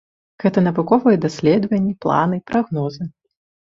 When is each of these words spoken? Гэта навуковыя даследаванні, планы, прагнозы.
Гэта 0.43 0.63
навуковыя 0.67 1.21
даследаванні, 1.27 1.95
планы, 2.07 2.45
прагнозы. 2.53 3.03